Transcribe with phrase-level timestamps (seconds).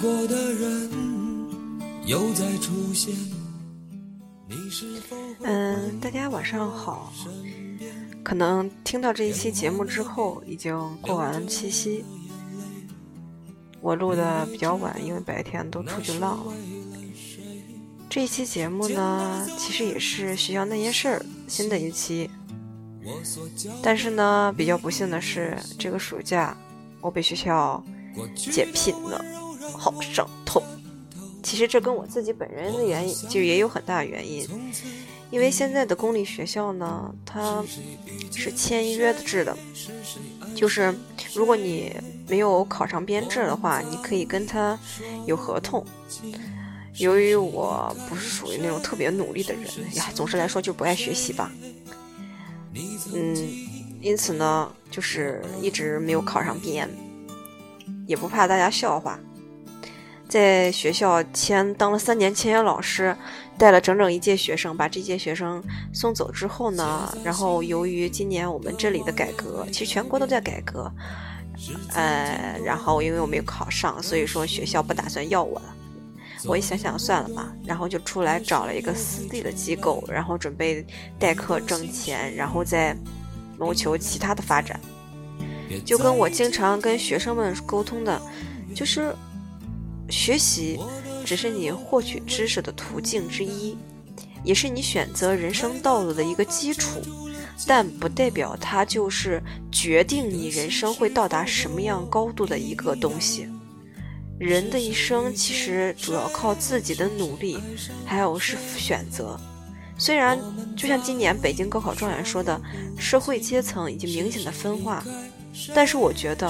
[0.00, 0.90] 过的人
[2.06, 3.12] 又再出现，
[5.42, 7.12] 嗯，大家晚上好。
[8.22, 12.04] 可能听到这一期节目之后，已经过完七夕。
[13.80, 16.52] 我录的比较晚，因为白天都出去浪了。
[18.08, 22.30] 这一期节目呢，其实也是学校那些事儿新的一期。
[23.82, 26.56] 但是呢，比较不幸的是，这个暑假
[27.00, 27.82] 我被学校
[28.36, 29.24] 解聘了，
[29.72, 30.62] 好伤痛。
[31.42, 34.46] 其实这跟我自己本人的原因就也有很大原因。
[35.30, 37.62] 因为现在的公立学校呢，它
[38.34, 39.54] 是签约制的，
[40.54, 40.94] 就是
[41.34, 41.94] 如果你
[42.26, 44.78] 没有考上编制的话，你可以跟他
[45.26, 45.84] 有合同。
[46.96, 49.64] 由于我不是属于那种特别努力的人
[49.96, 51.52] 呀，总之来说就不爱学习吧。
[53.14, 53.36] 嗯，
[54.00, 56.88] 因此呢，就是一直没有考上编，
[58.06, 59.20] 也不怕大家笑话。
[60.28, 63.16] 在学校签当了三年签约老师，
[63.56, 70.92] 带了整整一届学生，把这届学生送走之后呢，然后由于今年我们这里的改革，其实全国都在改革，
[71.94, 75.74] 呃，然后因为我没有考上，所以说学校不打算要我了。
[76.44, 80.84] 我一想想算了吧，然后就出来找了一个私立的机构，然后准备
[81.18, 82.94] 代课挣钱，然后再
[83.58, 84.78] 谋求其他的发展。
[85.86, 88.20] 就跟我经常跟学生们沟通的，
[88.74, 89.14] 就是。
[90.08, 90.78] 学习
[91.24, 93.76] 只是你获取知识的途径之一，
[94.42, 97.00] 也是你选择人生道路的一个基础，
[97.66, 103.48] 但不代表它就是决定你人生会到达什么样高度的一个东西。
[104.38, 107.58] 人的一生其实主要靠自己的努力，
[108.06, 109.38] 还有是选择。
[109.98, 110.38] 虽然
[110.76, 112.60] 就像今年北京高考状元说的，
[112.96, 115.04] 社会阶层已经明显的分化。
[115.74, 116.48] 但是我觉得，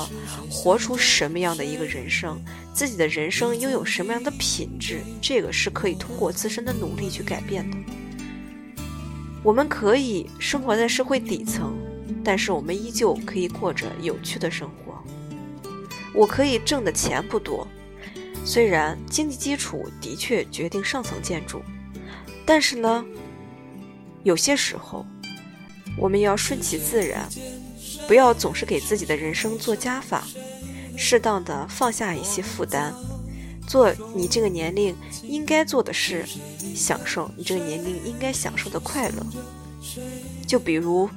[0.51, 2.39] 活出什么样的一个人生，
[2.75, 7.77] 自己的人生拥有什么样的品质，这个是可以通过自身的努力去改变的。
[9.43, 11.75] 我们可以生活在社会底层，
[12.23, 15.03] 但是我们依旧可以过着有趣的生活。
[16.15, 17.67] 我可以挣的钱不多，
[18.45, 21.63] 虽然经济基础的确决定上层建筑，
[22.45, 23.05] 但是呢，
[24.23, 25.07] 有些时候
[25.97, 27.29] 我们要顺其自然。
[28.09, 30.25] 不要总是给自己的人生做加法，
[30.97, 32.91] 适当的放下一些负担，
[33.67, 36.25] 做你这个年龄应该做的事，
[36.75, 39.27] 享受你这个年龄应该享受的快乐。
[40.47, 41.09] 就比如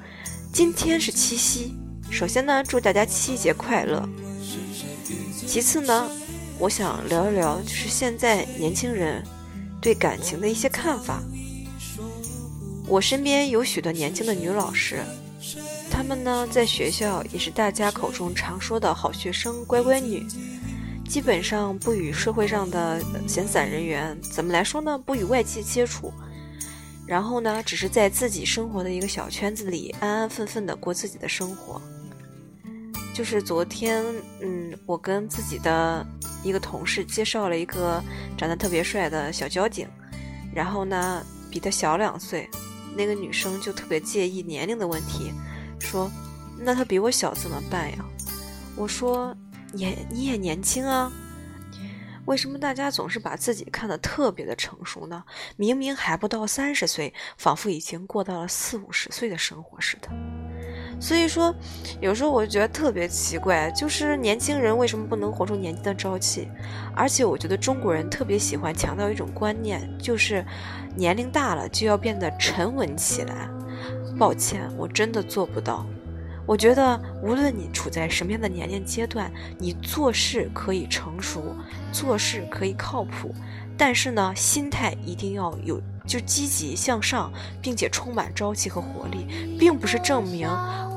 [0.52, 1.74] 今天是七夕，
[2.12, 4.08] 首先呢，祝大家七夕节快乐。
[5.48, 6.12] 其次呢，
[6.60, 9.24] 我想聊一聊，就是现在年轻人
[9.82, 11.24] 对感情的一些看法。
[12.86, 15.02] 我身边有许多年轻的女老师。
[15.92, 20.26] 他们呢，在学校也是大家口中常说的好学生、乖乖女，
[21.08, 24.98] 基本上不与社会上的闲散人员怎么来说呢？
[24.98, 26.12] 不与外界接触，
[27.06, 31.80] 然后呢，只是在自己生活的一个小圈子里安安分分的过自己的生活。
[33.14, 34.04] 就是昨天，
[34.40, 36.04] 嗯，我跟自己的
[36.44, 38.02] 一个同事介绍了一个
[38.38, 39.88] 长得特别帅的小交警，
[40.56, 41.22] 然后呢，
[41.52, 42.50] 比他小两岁，
[42.96, 45.32] 那个女生就特别介意年龄的问题。
[45.82, 46.10] 说，
[46.58, 48.06] 那他比我小怎么办呀？
[48.76, 49.36] 我说，
[49.74, 51.12] 也你也年轻啊，
[52.26, 55.24] 为什么大家总是把自己看得特别的成熟呢？
[55.58, 60.10] 明明还不到三十岁，仿佛已经过到了四五十岁的生活似的。
[61.00, 61.54] 所以说，
[62.00, 66.48] 有时候我就觉得特别奇怪，就是年轻人为什么不能活出年轻的朝气？
[66.96, 70.46] 而且我觉得中国人特别喜欢强调一种观念，就是
[70.96, 73.50] 年龄大了就要变得沉稳起来。
[74.22, 75.84] 抱歉，我真的做不到。
[76.46, 81.56] 我觉得，无论你处在什么样的年龄阶段，你做事可以成熟，
[81.92, 83.34] 做事可以靠谱，
[83.76, 89.26] 但是呢，心态一定要有，就积极向上，并且充满朝气和活力，
[89.58, 90.48] 并不是证明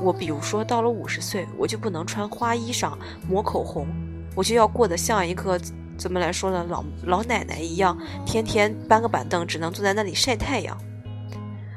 [0.03, 2.95] 我，比如说到了五十岁，我就不能穿花衣裳、
[3.27, 3.87] 抹口红，
[4.35, 5.59] 我就要过得像一个
[5.97, 10.77] 怎么来说呢，老老奶奶一样，天天搬个板凳，只能坐在那里晒太阳。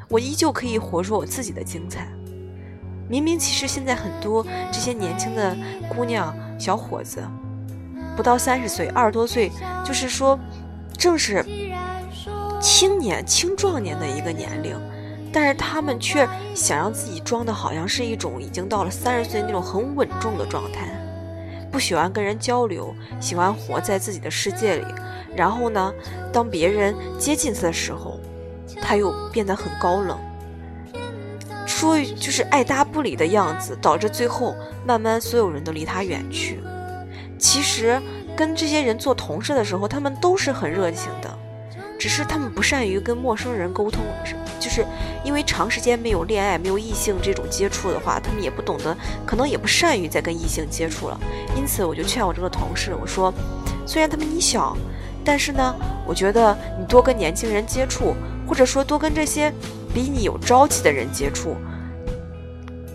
[0.09, 2.09] 我依旧可以活出我自己的精彩。
[3.09, 5.57] 明明其实现在很多这些年轻的
[5.95, 7.23] 姑娘、小伙子，
[8.17, 9.51] 不到三十岁、二十多岁，
[9.85, 10.39] 就是说，
[10.97, 11.45] 正是
[12.61, 14.77] 青年、青壮年的一个年龄，
[15.33, 20.89] 但是他们却想让自己装的好像是一种已经到了三十岁那种很稳重的状态，
[21.71, 24.85] 不喜欢跟人交流，喜欢活在自己的世界里。
[25.35, 25.93] 然后呢，
[26.33, 28.19] 当别人接近他的时候，
[28.81, 30.19] 他又变得很高冷，
[31.67, 36.61] 说就是爱搭不理的样子，导致最后慢慢所有人都离他远去。
[37.39, 38.01] 其实
[38.37, 41.39] 跟这些人做同事的时候，他们都是很热情的，
[41.99, 44.03] 只是他们不善于跟陌生人沟通，
[44.59, 44.85] 就是
[45.23, 51.21] 因为长时间没有恋爱、没有异性这种接触的话，他们也不懂得，可能也不善于再跟异性接触了。
[51.57, 53.33] 因此，我就劝我这个同事，我说，
[53.87, 54.77] 虽然他们你小，
[55.25, 58.15] 但是呢，我觉得你多跟年轻人接触，
[58.49, 59.53] 或者说多跟这些
[59.93, 61.55] 比你有朝气的人接触。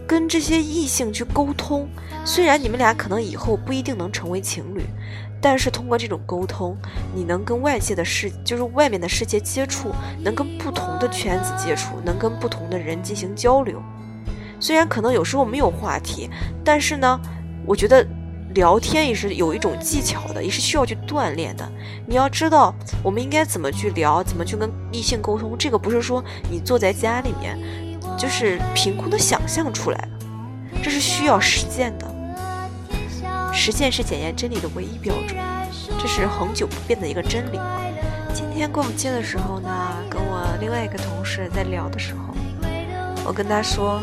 [0.05, 1.87] 跟这些异性去沟通，
[2.25, 4.83] 虽然你们俩可能以后不一定能成为情侣，
[5.41, 6.77] 但是通过这种沟通，
[7.15, 9.91] 你能跟外界的世，就是外面的世界接触，
[10.21, 13.81] 能跟不同的圈子接触，能跟不同的人进行交流。
[14.59, 16.29] 虽然可能有时候没有话题，
[16.63, 17.19] 但是呢，
[17.65, 18.05] 我觉得
[18.53, 21.69] 聊天也是有一种技巧的，也是需要去锻炼的。
[22.07, 22.73] 你要知道，
[23.03, 25.57] 我们应该怎么去聊，怎么去跟异性沟通。
[25.57, 27.57] 这个不是说你坐在家里面。
[28.15, 32.05] 就是凭空的想象出来的，这是需要实践的。
[33.51, 35.35] 实践是检验真理的唯一标准，
[35.99, 37.59] 这是恒久不变的一个真理。
[38.31, 39.69] 今天逛街的时候呢，
[40.11, 42.35] 跟我另外一个同事在聊的时候，
[43.25, 43.99] 我跟他说：“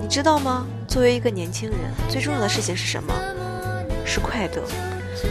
[0.00, 0.64] 你知道吗？
[0.86, 1.78] 作为一个年轻人，
[2.08, 3.12] 最重要的事情是什么？
[4.08, 4.62] 是快乐，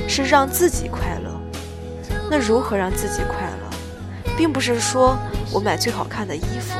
[0.08, 1.32] 是让自己快乐。
[2.30, 5.18] 那如何让自己快乐，并不是说
[5.52, 6.78] 我买最好看的衣服。”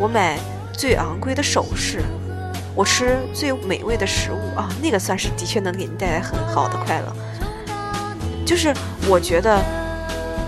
[0.00, 0.38] 我买
[0.72, 2.02] 最昂贵的首饰，
[2.74, 7.12] 我吃最美味的食物啊，那个算是的确能给你带来很好的快乐。
[8.46, 8.72] 就是
[9.06, 9.62] 我觉得，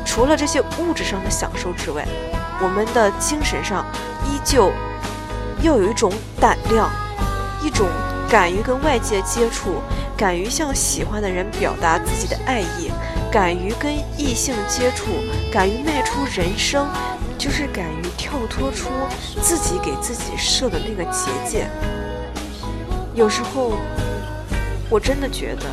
[0.06, 2.09] 除了这些物质上的享受之外，
[2.62, 3.85] 我们的精神上
[4.25, 4.73] 依旧
[5.61, 6.11] 要有一种
[6.41, 6.91] 胆量，
[7.62, 7.87] 一种
[8.31, 9.82] 敢于跟外界接触，
[10.22, 12.92] 敢于向喜欢的人表达自己的爱意，
[13.28, 15.06] 敢于跟异性接触，
[15.52, 16.86] 敢于迈出人生。
[17.36, 18.88] 就是敢于跳脱出
[19.42, 21.66] 自己给自己设的那个结界。
[23.16, 23.72] 有时候，
[24.88, 25.66] 我真的觉得，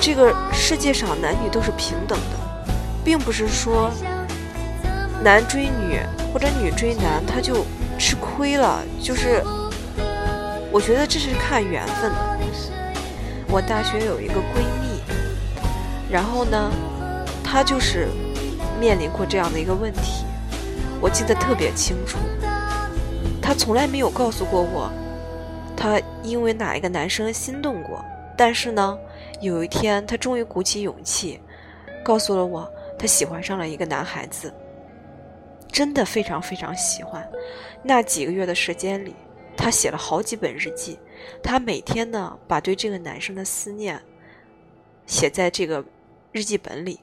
[0.00, 2.72] 这个世界上男女都是平等的，
[3.04, 3.90] 并不是说
[5.24, 5.98] 男追女
[6.32, 7.66] 或者女追男他就
[7.98, 8.80] 吃亏了。
[9.02, 9.42] 就是，
[10.70, 12.39] 我觉得这是看缘分的。
[13.52, 15.02] 我大学有一个闺蜜，
[16.08, 16.70] 然后呢，
[17.42, 18.06] 她就是
[18.78, 20.24] 面临过这样的一个问题。
[21.00, 22.16] 我记得特别清楚，
[23.42, 24.88] 她从来没有告诉过我，
[25.76, 28.04] 她因为哪一个男生心动过。
[28.36, 28.96] 但是呢，
[29.40, 31.40] 有一天她终于鼓起勇气，
[32.04, 34.54] 告诉了我，她喜欢上了一个男孩子，
[35.72, 37.28] 真的非常非常喜欢。
[37.82, 39.16] 那几个月的时间里，
[39.56, 40.98] 她写了好几本日记，
[41.42, 44.00] 他每天呢把对这个男生的思念
[45.06, 45.84] 写在这个
[46.32, 47.00] 日记本里，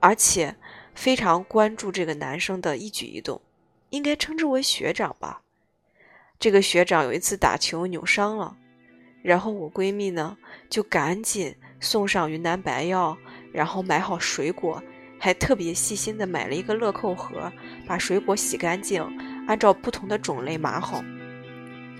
[0.00, 0.56] 而且。
[0.96, 3.38] 非常关注这个男生的一举一动，
[3.90, 5.42] 应该称之为学长吧。
[6.38, 8.56] 这个学长有一次打球扭伤了，
[9.22, 10.38] 然后我闺蜜呢
[10.70, 13.14] 就赶紧送上云南白药，
[13.52, 14.82] 然后买好水果，
[15.20, 17.52] 还特别细心的买了一个乐扣盒，
[17.86, 19.02] 把水果洗干净，
[19.46, 21.04] 按照不同的种类码好，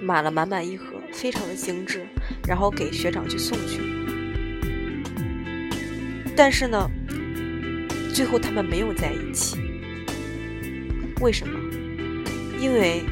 [0.01, 2.07] 码了满满一盒，非常的精致，
[2.47, 3.81] 然后给学长去送去。
[6.37, 6.89] 但是呢。
[8.15, 9.59] 最后他们没有在一起，
[11.21, 11.53] 为什么？
[12.59, 13.05] 因为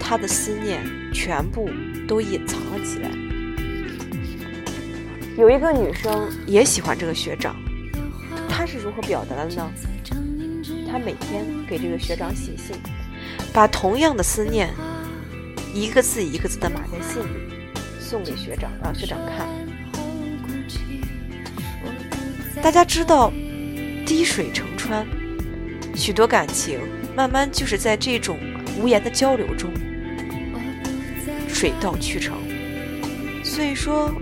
[0.00, 0.82] 他的思念
[1.14, 1.70] 全部
[2.08, 3.08] 都隐藏了起来。
[5.38, 7.54] 有一个女生也喜欢这个学长，
[8.48, 9.70] 她是如何表达的呢？
[10.90, 12.74] 她每天给这个学长写信，
[13.52, 14.68] 把同样的思念
[15.72, 17.28] 一个字一个字的码在信里，
[17.98, 19.48] 送给学长，让学长看。
[22.62, 23.32] 大家知道。
[24.04, 25.06] 滴水成川，
[25.94, 26.80] 许多感情
[27.16, 28.36] 慢慢就是在这种
[28.78, 29.70] 无言的交流中
[31.48, 32.36] 水到渠成。
[33.44, 34.12] 所以说，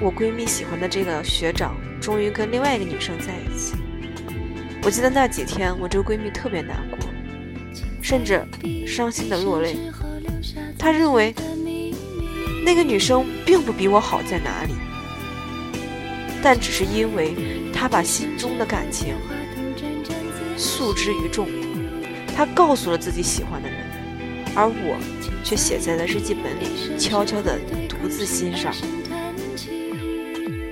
[0.00, 3.74] 我闺蜜喜欢的这个学长终于跟另外一个女生在一起。
[4.84, 6.98] 我记得那几天，我这个闺蜜特别难过，
[8.02, 8.44] 甚至
[8.86, 9.76] 伤心的落泪。
[10.78, 11.34] 他认为
[12.64, 14.74] 那个女生并不比我好在哪里。
[16.42, 17.36] 但只是因为
[17.72, 19.14] 他把心中的感情
[20.56, 21.48] 诉之于众，
[22.36, 23.78] 他告诉了自己喜欢的人，
[24.54, 24.98] 而我
[25.44, 28.74] 却写在了日记本里，悄悄的独自欣赏。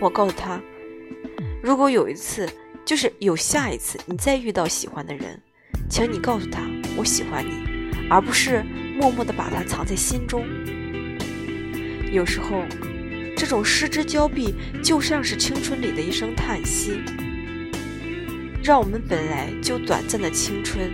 [0.00, 0.61] 我告诉他，
[1.62, 2.49] 如果有一次，
[2.85, 5.40] 就是有下一次，你再遇到喜欢的人，
[5.88, 6.62] 请你告诉他
[6.97, 7.52] 我喜欢你，
[8.11, 8.64] 而不是
[8.99, 10.44] 默默地把它藏在心中。
[12.12, 12.64] 有时候。
[13.37, 17.00] 这种失之交臂，就像是青春里的一声叹息，
[18.62, 20.92] 让我们本来就短暂的青春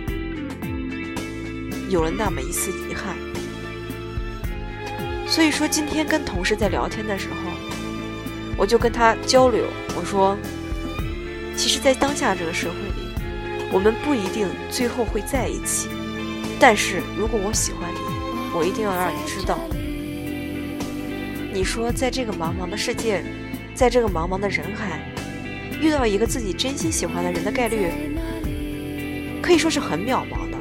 [1.89, 3.17] 有了那么一丝遗憾。
[5.27, 7.35] 所以说，今天跟同事在聊天的时候，
[8.55, 9.65] 我就跟他交流，
[9.97, 10.37] 我说，
[11.57, 13.09] 其实，在当下这个社会里，
[13.73, 15.89] 我们不一定最后会在一起，
[16.59, 17.99] 但是如果我喜欢你，
[18.53, 19.59] 我一定要让你知道。
[21.53, 23.23] 你说，在这个茫茫的世界，
[23.73, 24.99] 在这个茫茫的人海，
[25.81, 27.87] 遇到一个自己真心喜欢的人的概率，
[29.41, 30.57] 可以说是很渺茫的。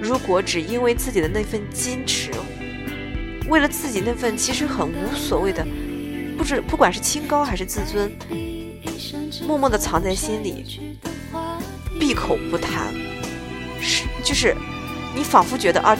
[0.00, 2.30] 如果只因为自己的那份矜持，
[3.48, 5.66] 为了自己那份其实很无所谓的，
[6.38, 8.10] 不知不管是清高还是自尊，
[9.46, 10.80] 默默的藏在心里，
[11.98, 12.94] 闭口不谈，
[13.80, 14.56] 是就是
[15.14, 15.96] 你仿佛觉得啊，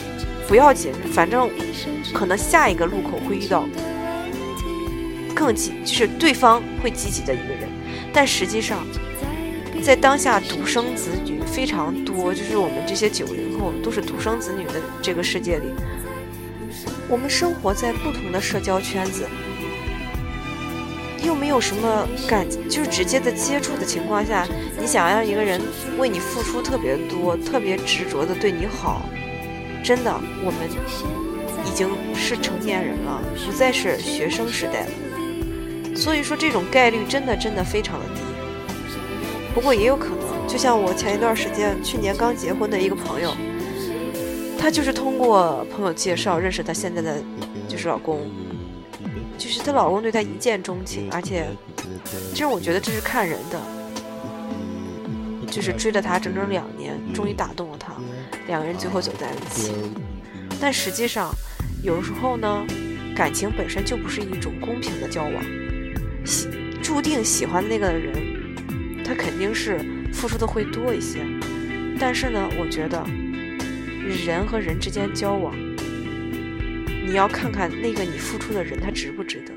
[0.46, 1.50] 不要紧，反正
[2.12, 3.64] 可能下一个路口会遇到
[5.34, 7.68] 更积，就是对方会积极的一个人，
[8.12, 8.84] 但实际上。
[9.82, 15.64] 在当下独生子女非常多，就是我们这些九零后都是独生子女的这个世界里，
[17.08, 19.26] 我们生活在不同的社交圈子，
[21.24, 24.46] 又没有什么感，就是直接的接触的情况下，
[24.80, 25.60] 你想要一个人
[25.98, 29.02] 为你付出特别多、特别执着的对你好，
[29.84, 30.12] 真的，
[30.44, 30.68] 我们
[31.64, 38.20] 已经是成年人了，不再是学生时代了，所以说这种概率真的真的非常的低。
[39.54, 43.34] 不过也有可能，就像我前一段时间，去年刚结婚的一个朋友，
[44.58, 47.16] 他就是通过朋友介绍认识她现在的
[47.66, 48.20] 就是老公，
[49.40, 51.46] 就是她老公对她一见钟情，而且
[52.30, 53.58] 其实我觉得这是看人的，
[55.50, 57.94] 就是追了她整整两年，终于打动了她，
[58.46, 59.72] 两个人最后走在了一起。
[60.60, 61.34] 但实际上，
[61.82, 62.66] 有时候呢，
[63.16, 65.42] 感情本身就不是一种公平的交往，
[66.26, 66.46] 喜
[66.82, 68.12] 注定喜欢那个人。
[69.02, 69.80] 他肯定是
[70.12, 71.24] 付出的会多一些，
[71.98, 73.02] 但是呢，我觉得
[74.26, 75.52] 人和人之间交往，
[77.10, 79.52] 你要看看那个你付出的人他值不值得。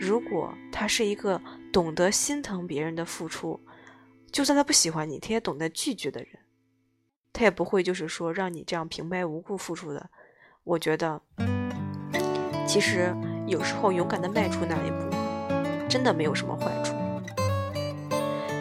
[0.00, 1.38] 如果他是一个
[1.70, 3.60] 懂得心疼别人的付出，
[4.32, 6.30] 就算他不喜欢你，他也懂得拒绝的人，
[7.30, 10.08] 他也不会就是说让你这样平白无故付出的。
[10.64, 11.20] 我觉得，
[12.66, 13.14] 其实
[13.46, 15.14] 有时候勇敢的迈出那一步，
[15.90, 16.94] 真的没有什么坏处。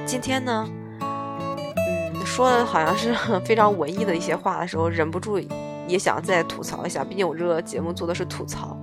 [0.05, 0.69] 今天呢，
[0.99, 3.15] 嗯，说的好像是
[3.47, 5.39] 非常文艺的一些话的时候，忍不住
[5.87, 7.03] 也想再吐槽一下。
[7.03, 8.77] 毕竟我这个节目做的是吐槽。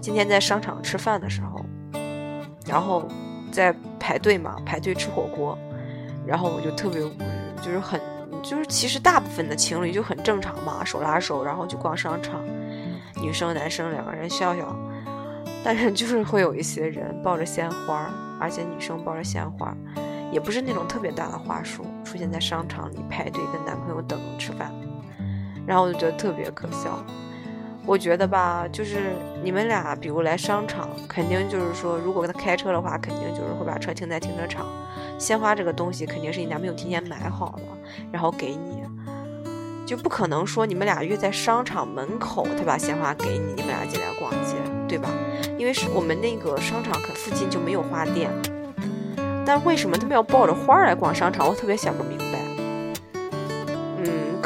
[0.00, 1.64] 今天在商场吃饭的时候，
[2.66, 3.06] 然后
[3.52, 5.56] 在排队嘛，排队吃火锅，
[6.26, 7.18] 然后我就特别无语，
[7.62, 8.00] 就是很，
[8.42, 12.40] 就是其实大部分的情侣就很正常嘛，手拉手，然后去逛商场，
[13.20, 14.76] 女生男生两个人笑笑，
[15.62, 18.10] 但是就是会有一些人抱着鲜花，
[18.40, 19.76] 而且女生抱着鲜花。
[20.32, 24.72] 也不是那种特别大的花束，出现在商场里排队跟男朋友等吃饭，
[25.66, 26.98] 然后我就觉得特别可笑。
[27.84, 34.66] 我觉得吧，就是你们俩，比如来商场，肯定就是说，如果他开车的话，肯定就是会把车停在停车场。
[35.18, 37.76] 鲜花这个东西肯定是你男朋友提前买好了，
[38.12, 38.84] 然后给你，
[39.84, 44.54] 就不可能说你们俩约在商场门口，他把鲜花给你，你们俩进来逛街，
[44.86, 45.08] 对吧？
[45.58, 48.30] 因为是我们那个商场可附近就没有花店。
[49.44, 51.48] 但为什么他们要抱着花来逛商场？
[51.48, 52.41] 我特别想不明白。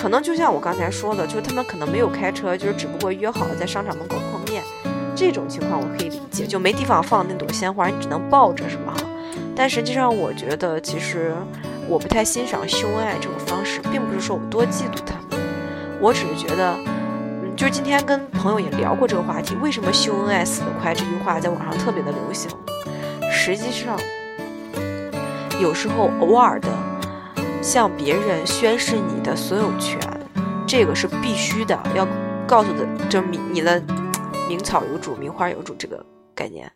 [0.06, 4.62] 可能就像我刚才说的，就是他们可能没有开车，就是只不过约好了在商场门口碰面。
[5.16, 8.94] 这种情况我可以理解，就没地方放那朵鲜花，你只能抱着，是吗？
[9.56, 11.34] 但实际上，我觉得其实
[11.88, 15.44] 我不太欣赏秀恩爱这种方式，并不是说我多嫉妒他们，
[16.00, 22.48] 我只是觉得，嗯，就是今天跟朋友也聊过这个话题，为什么秀恩爱死得快这句话在网上特别的流行？
[23.28, 23.98] 实际上。
[25.58, 26.68] 有时候偶尔的
[27.66, 29.98] 向别人宣示你的所有权，
[30.68, 32.06] 这个是必须的，要
[32.46, 33.82] 告诉的，就是你你的
[34.48, 36.70] 名草有主，名花有主这个概念。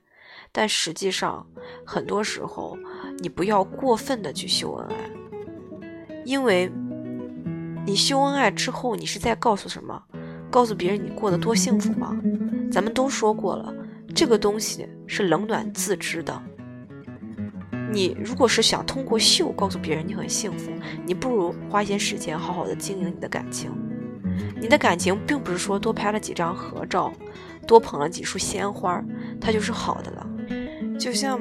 [0.50, 1.46] 但实际上，
[1.86, 2.76] 很多时候
[3.20, 6.68] 你不要过分的去秀恩爱，因为
[7.86, 10.02] 你秀恩爱之后，你是在告诉什么？
[10.50, 12.20] 告诉别人你过得多幸福吗？
[12.72, 13.72] 咱们都说过了，
[14.12, 16.42] 这个东西是冷暖自知的。
[17.92, 20.70] 你如果是想通过秀告诉别人你很幸福，
[21.04, 23.70] 你不如花一些时间好好的经营你的感情。
[24.60, 27.12] 你的感情并不是说多拍了几张合照，
[27.66, 29.02] 多捧了几束鲜花，
[29.40, 30.26] 它就是好的了。
[30.98, 31.40] 就像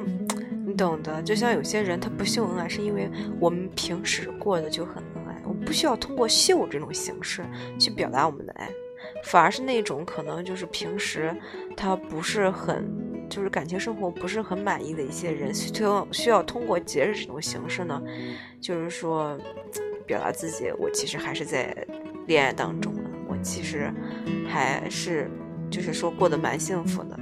[0.66, 7.46] 你懂的，就像有些人他不秀恩爱，是因为我们平时过得就很恩爱，我们不需要通过秀这种形式
[7.78, 8.70] 去表达我们的爱，
[9.26, 11.36] 反而是那种可能就是平时
[11.78, 13.09] 他不是很。
[13.30, 18.02] 就是感情生活不是很满意的一些人，需要需要通过节日这种形式呢，
[18.60, 19.40] 就是说
[20.06, 21.76] 表达自己，我其实还是在
[22.28, 23.94] 恋爱当中的，我其实
[24.48, 25.30] 还是
[25.70, 27.20] 就是说过得蛮幸福的。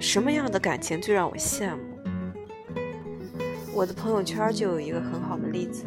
[0.00, 1.82] 什么样的感情最让我羡慕？
[3.74, 5.84] 我的朋友圈就有一个很好的例子，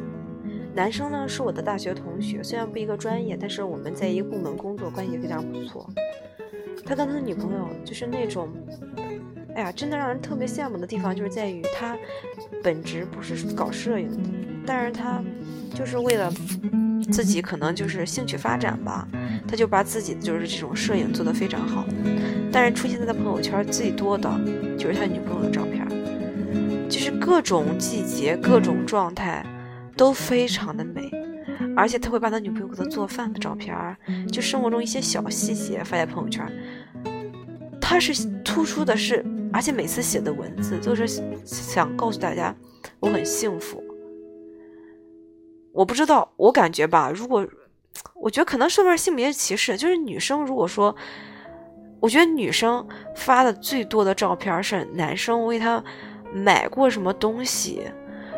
[0.74, 5.90] 男生呢是我的大学同学，虽然不一个专业，但是我们在一个部门工作，关系非常不错。
[6.86, 8.50] 他跟他的女朋友就是那种，
[9.56, 11.98] 哎呀，真的让人特别羡慕的地方，就是在于他
[12.64, 14.30] 本职不是搞摄影的，
[14.66, 15.24] 但是他
[15.74, 16.32] 就是为了
[17.12, 19.08] 自己可能就是兴趣发展吧，
[19.48, 21.86] 他就把自己就是这种摄影做得非常好。
[22.52, 24.30] 但是出现在他朋友圈最多的
[24.78, 25.84] 就是他女朋友的照片。
[26.90, 29.44] 就是各种季节、各种状态
[29.98, 31.10] 都非常的美，
[31.76, 33.76] 而且他会把他女朋友给他做饭的照片，
[34.32, 36.46] 就生活中一些小细节发在朋友圈。
[37.82, 41.08] 他是突出的是，而且每次写的文字都是
[41.46, 42.56] 想告诉大家
[43.00, 43.84] 我很幸福。
[45.72, 47.48] 我不知道，我感觉吧，如果
[48.16, 50.96] 我觉得可能是性别歧视，就是女生如果说，
[52.00, 55.84] 我觉得女生发的最多的照片是男生为她。
[56.36, 57.84] 买过什么东西，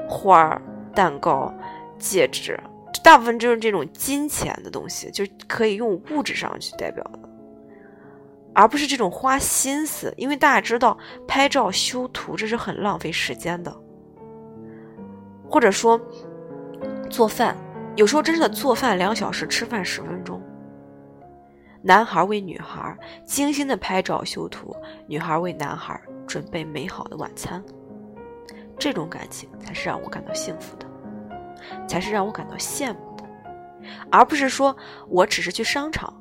[0.10, 0.62] 花、
[0.94, 1.54] 蛋糕、
[1.98, 2.60] 戒指，
[3.04, 7.20] 大部分就是这种金钱的东西，就可以用物质上去代表的，
[8.54, 10.14] 而不是这种花心思。
[10.18, 10.98] 因为大家知道，
[11.28, 13.76] 拍照修图这是很浪费时间的，
[15.50, 16.00] 或者说
[17.10, 17.56] 做饭，
[17.96, 20.42] 有时候真的做饭两小时，吃饭十分钟。
[21.82, 24.76] 男孩为女孩精心的拍照修图，
[25.06, 27.64] 女孩为男孩准备美好的晚餐。
[28.78, 30.85] 这种感情才是让我感到幸福的，
[31.88, 33.24] 才是让我感到羡慕的，
[34.12, 34.76] 而不是说
[35.08, 36.14] 我只是去商场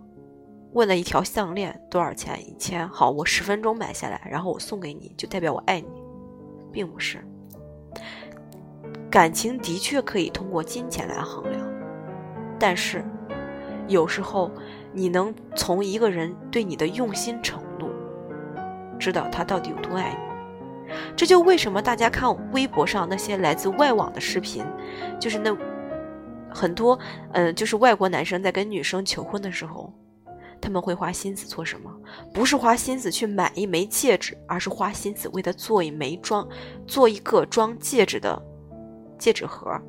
[0.73, 5.89] 问了一条项链多少钱一千，好，我十分钟买下来，然后我送给你，就代表我爱你，
[6.73, 7.25] 并不是。
[9.11, 11.65] 感情的确可以通过金钱来衡量，
[12.59, 13.05] 但是
[13.87, 14.51] 有时候
[14.93, 17.89] 你能从一个人对你的用心程度，
[18.99, 20.34] 知道他到底有多爱你。
[21.17, 24.65] 这就为什么大家看微博上那些来自外网的视频，
[25.19, 25.57] 就是那
[26.51, 26.99] 很多，
[27.33, 29.93] 嗯，就是外国男生在跟女生求婚的时候，
[30.61, 31.91] 他们会花心思做什么？
[32.33, 36.49] 不是花心思去买一枚戒指，而是花心思为她做一枚装，
[36.87, 38.41] 做一个装戒指的
[39.19, 39.81] 戒指盒。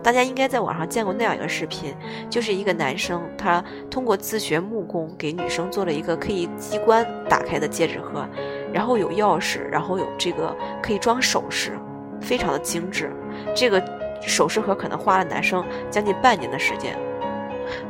[0.00, 1.92] 大家应该在网上见过那样一个视频，
[2.30, 8.24] 就是一个男生他通过自学木工给女生做了一个可以机关打开的戒指盒。
[8.72, 11.78] 然后有钥匙，然后有这个可以装首饰，
[12.20, 13.12] 非常的精致。
[13.54, 13.82] 这个
[14.20, 16.98] 首饰盒可能花了男生将近半年的时间，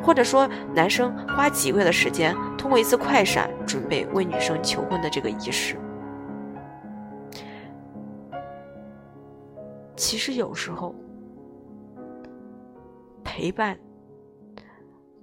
[0.01, 5.75] 或者说男生花几个月的时间，通过一次快闪准备为女生求婚的这个仪式。
[9.95, 10.95] 其实有时候
[13.23, 13.77] 陪伴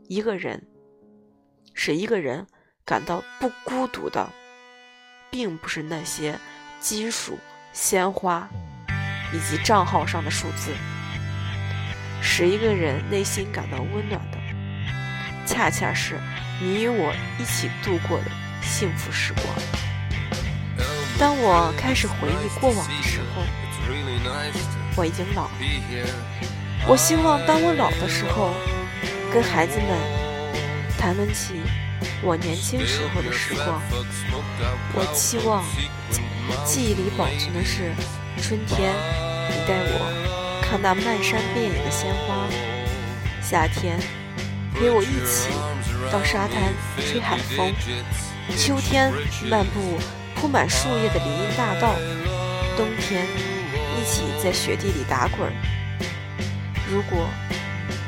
[0.06, 0.62] 一个人，
[1.72, 2.46] 使一个人
[2.84, 4.28] 感到不孤独的。
[5.30, 6.38] 并不是那些
[6.80, 7.38] 金属、
[7.72, 8.48] 鲜花
[9.32, 10.72] 以及账号上的数字，
[12.22, 14.38] 使一个人内心感到温暖的，
[15.46, 16.18] 恰恰是
[16.60, 18.24] 你与我一起度过的
[18.62, 19.44] 幸福时光。
[21.18, 23.42] 当我开始回忆过往的时候，
[24.96, 25.50] 我已经老了。
[26.86, 28.54] 我希望当我老的时候，
[29.32, 29.88] 跟孩子们
[30.98, 31.60] 谈论起。
[32.22, 33.80] 我年轻时候的时光，
[34.94, 35.62] 我期望
[36.64, 37.92] 记忆里保存的是
[38.40, 38.92] 春天，
[39.48, 42.48] 你带我看那漫山遍野的鲜花；
[43.42, 43.98] 夏天，
[44.74, 45.50] 陪我一起
[46.10, 47.72] 到沙滩吹海风；
[48.56, 49.12] 秋天，
[49.48, 49.98] 漫步
[50.34, 51.94] 铺满树叶的林荫大道；
[52.76, 53.26] 冬天，
[53.98, 55.52] 一起在雪地里打滚。
[56.90, 57.28] 如果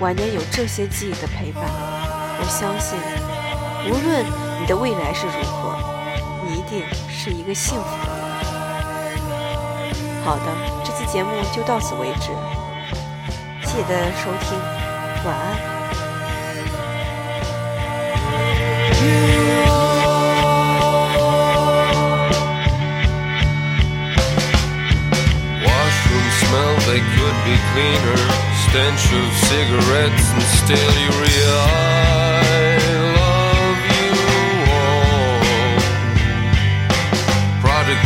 [0.01, 2.99] 晚年有这些记忆的陪伴，我相信。
[3.90, 4.24] 无论
[4.61, 5.74] 你的未来是如何，
[6.46, 8.18] 你一定是一个幸福的人。
[10.24, 10.42] 好的，
[10.85, 12.29] 这期节目就到此为止，
[13.62, 14.59] 谢谢大家收听，
[15.24, 15.68] 晚安。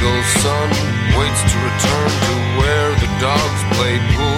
[0.02, 0.68] Prodigal son
[1.16, 4.31] waits to return to where the dogs play pool.